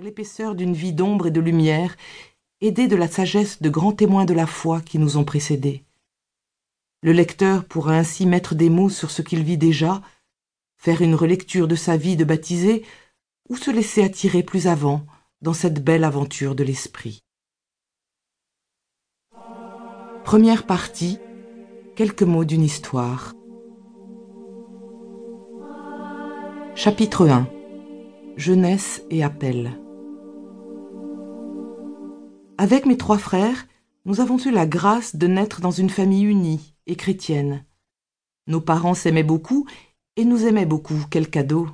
[0.00, 1.96] l'épaisseur d'une vie d'ombre et de lumière,
[2.60, 5.84] aidée de la sagesse de grands témoins de la foi qui nous ont précédés.
[7.02, 10.00] Le lecteur pourra ainsi mettre des mots sur ce qu'il vit déjà,
[10.76, 12.84] faire une relecture de sa vie de baptisé,
[13.48, 15.04] ou se laisser attirer plus avant
[15.42, 17.22] dans cette belle aventure de l'esprit.
[20.24, 21.18] Première partie,
[21.96, 23.34] quelques mots d'une histoire.
[26.74, 27.48] Chapitre 1
[28.36, 29.81] Jeunesse et appel
[32.58, 33.66] Avec mes trois frères,
[34.04, 37.64] nous avons eu la grâce de naître dans une famille unie et chrétienne.
[38.46, 39.66] Nos parents s'aimaient beaucoup
[40.16, 41.68] et nous aimaient beaucoup, quel cadeau.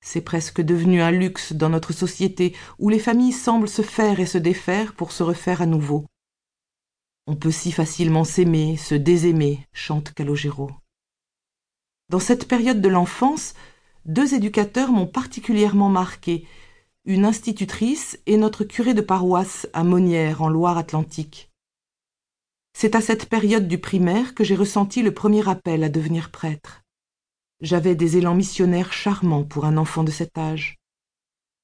[0.00, 4.26] C'est presque devenu un luxe dans notre société où les familles semblent se faire et
[4.26, 6.06] se défaire pour se refaire à nouveau.
[7.26, 10.70] On peut si facilement s'aimer, se désaimer, chante Calogero.
[12.10, 13.54] Dans cette période de l'enfance,
[14.04, 16.46] deux éducateurs m'ont particulièrement marqué,
[17.06, 21.50] une institutrice et notre curé de paroisse à Monnières en Loire-Atlantique.
[22.72, 26.82] C'est à cette période du primaire que j'ai ressenti le premier appel à devenir prêtre.
[27.60, 30.78] J'avais des élans missionnaires charmants pour un enfant de cet âge.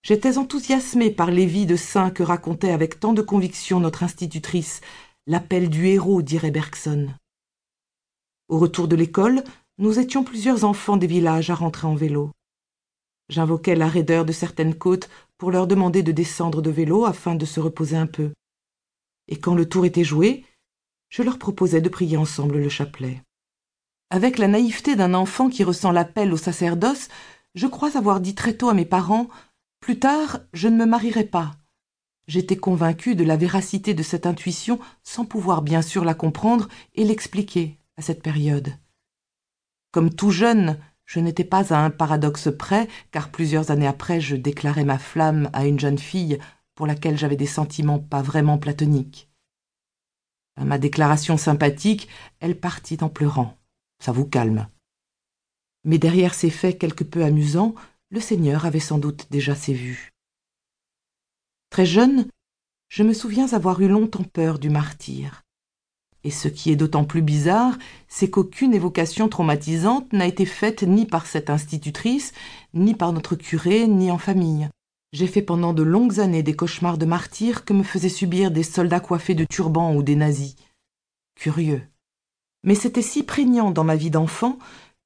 [0.03, 4.81] J'étais enthousiasmé par les vies de saints que racontait avec tant de conviction notre institutrice,
[5.27, 7.09] L'appel du héros, dirait Bergson.
[8.49, 9.45] Au retour de l'école,
[9.79, 12.31] nous étions plusieurs enfants des villages à rentrer en vélo.
[13.29, 15.09] J'invoquais la raideur de certaines côtes
[15.41, 18.35] pour leur demander de descendre de vélo afin de se reposer un peu.
[19.27, 20.45] Et quand le tour était joué,
[21.09, 23.23] je leur proposais de prier ensemble le chapelet.
[24.11, 27.09] Avec la naïveté d'un enfant qui ressent l'appel au sacerdoce,
[27.55, 29.29] je crois avoir dit très tôt à mes parents
[29.81, 31.57] Plus tard, je ne me marierai pas.
[32.27, 37.05] J'étais convaincu de la véracité de cette intuition sans pouvoir bien sûr la comprendre et
[37.05, 38.75] l'expliquer à cette période.
[39.91, 40.79] Comme tout jeune,
[41.11, 45.51] je n'étais pas à un paradoxe près, car plusieurs années après je déclarais ma flamme
[45.53, 46.39] à une jeune fille
[46.77, 49.29] pour laquelle j'avais des sentiments pas vraiment platoniques.
[50.55, 52.07] À ma déclaration sympathique,
[52.39, 53.57] elle partit en pleurant.
[53.99, 54.69] Ça vous calme.
[55.83, 57.75] Mais derrière ces faits quelque peu amusants,
[58.11, 60.11] le Seigneur avait sans doute déjà ses vues.
[61.71, 62.29] Très jeune,
[62.89, 65.43] je me souviens avoir eu longtemps peur du martyr.
[66.23, 71.07] Et ce qui est d'autant plus bizarre, c'est qu'aucune évocation traumatisante n'a été faite ni
[71.07, 72.33] par cette institutrice,
[72.75, 74.69] ni par notre curé, ni en famille.
[75.13, 78.63] J'ai fait pendant de longues années des cauchemars de martyrs que me faisaient subir des
[78.63, 80.57] soldats coiffés de turbans ou des nazis.
[81.35, 81.83] Curieux.
[82.63, 84.59] Mais c'était si prégnant dans ma vie d'enfant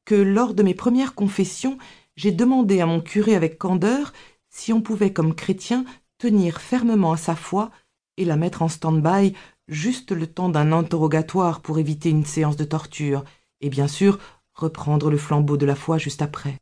[0.04, 1.78] que lors de mes premières confessions,
[2.16, 4.12] j'ai demandé à mon curé avec candeur
[4.50, 5.84] si on pouvait, comme chrétien,
[6.19, 7.70] tenir fermement à sa foi
[8.16, 9.34] et la mettre en stand-by
[9.69, 13.25] juste le temps d'un interrogatoire pour éviter une séance de torture,
[13.60, 14.19] et bien sûr
[14.52, 16.58] reprendre le flambeau de la foi juste après.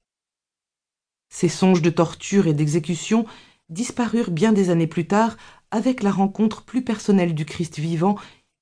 [1.28, 3.26] Ces songes de torture et d'exécution
[3.68, 5.36] disparurent bien des années plus tard
[5.70, 8.16] avec la rencontre plus personnelle du Christ vivant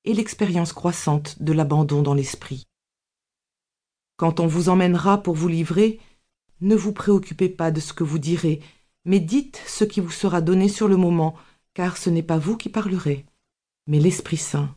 [0.05, 2.65] et l'expérience croissante de l'abandon dans l'esprit.
[4.17, 5.99] Quand on vous emmènera pour vous livrer,
[6.61, 8.61] ne vous préoccupez pas de ce que vous direz,
[9.03, 11.35] mais dites ce qui vous sera donné sur le moment,
[11.73, 13.25] car ce n'est pas vous qui parlerez,
[13.91, 14.73] mais l'Esprit Saint.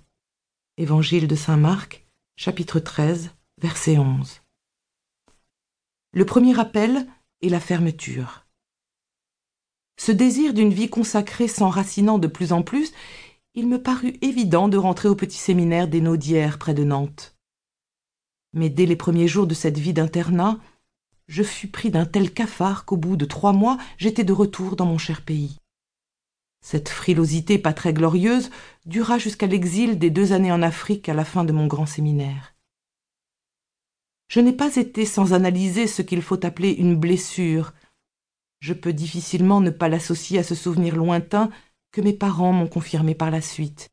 [0.76, 2.04] Évangile de Saint Marc,
[2.34, 3.30] chapitre 13,
[3.62, 4.42] verset 11.
[6.12, 7.06] Le premier appel
[7.40, 8.44] est la fermeture.
[10.00, 12.92] Ce désir d'une vie consacrée s'enracinant de plus en plus,
[13.54, 17.36] il me parut évident de rentrer au petit séminaire des Naudières près de Nantes.
[18.52, 20.58] Mais dès les premiers jours de cette vie d'internat,
[21.28, 24.86] je fus pris d'un tel cafard qu'au bout de trois mois j'étais de retour dans
[24.86, 25.60] mon cher pays.
[26.64, 28.50] Cette frilosité pas très glorieuse
[28.86, 32.54] dura jusqu'à l'exil des deux années en Afrique à la fin de mon grand séminaire.
[34.28, 37.74] Je n'ai pas été sans analyser ce qu'il faut appeler une blessure.
[38.60, 41.50] Je peux difficilement ne pas l'associer à ce souvenir lointain
[41.92, 43.90] que mes parents m'ont confirmé par la suite.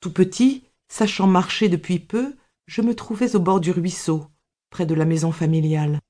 [0.00, 2.34] Tout petit, sachant marcher depuis peu,
[2.66, 4.26] je me trouvais au bord du ruisseau,
[4.70, 6.00] près de la maison familiale.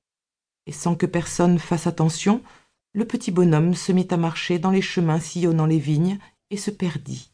[0.65, 2.41] Et sans que personne fasse attention,
[2.97, 6.17] le petit bonhomme se mit à marcher dans les chemins sillonnant les vignes
[6.49, 7.31] et se perdit.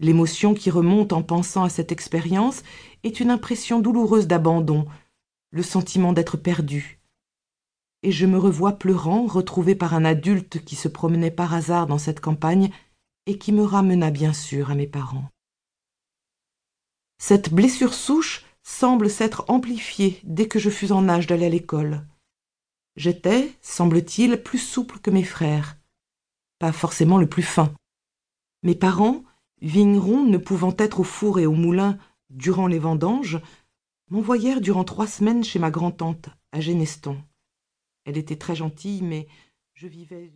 [0.00, 2.62] L'émotion qui remonte en pensant à cette expérience
[3.04, 4.86] est une impression douloureuse d'abandon,
[5.50, 7.00] le sentiment d'être perdu.
[8.02, 11.96] Et je me revois pleurant, retrouvé par un adulte qui se promenait par hasard dans
[11.96, 12.70] cette campagne
[13.24, 15.30] et qui me ramena bien sûr à mes parents.
[17.16, 22.04] Cette blessure souche semble s'être amplifié dès que je fus en âge d'aller à l'école.
[22.98, 25.78] J'étais, semble-t-il, plus souple que mes frères,
[26.58, 27.72] pas forcément le plus fin.
[28.64, 29.22] Mes parents,
[29.62, 31.96] vignerons ne pouvant être au four et au moulin
[32.28, 33.40] durant les vendanges,
[34.10, 37.22] m'envoyèrent durant trois semaines chez ma grand-tante, à Géneston.
[38.04, 39.28] Elle était très gentille, mais
[39.74, 40.32] je vivais